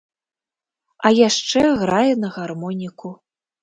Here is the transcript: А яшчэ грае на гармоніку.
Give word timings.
А 1.05 1.13
яшчэ 1.19 1.61
грае 1.85 2.11
на 2.25 2.35
гармоніку. 2.43 3.19